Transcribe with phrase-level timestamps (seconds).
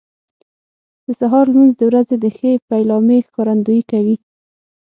[1.05, 4.15] د سهار لمونځ د ورځې د ښې پیلامې ښکارندویي کوي.